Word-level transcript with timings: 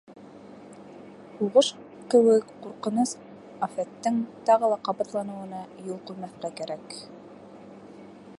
Һуғыш 1.41 1.69
кеүек 2.13 2.47
ҡурҡыныс 2.63 3.13
афәттең 3.69 4.19
тағы 4.51 4.73
ла 4.73 4.81
ҡабатланыуына 4.89 5.63
юл 5.93 6.03
ҡуймаҫҡа 6.11 6.55
кәрәк. 6.63 6.99